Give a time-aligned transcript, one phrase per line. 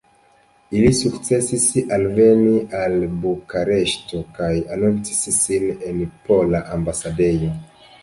[0.77, 1.67] Ili sukcesis
[1.97, 7.57] alveni al Bukareŝto kaj anoncis sin en Pola Ambasadejo.